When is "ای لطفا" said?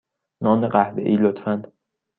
1.05-1.53